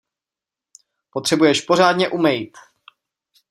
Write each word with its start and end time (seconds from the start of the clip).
Potřebuješ 1.11 1.61
pořádně 1.65 2.09
umejt! 2.09 2.57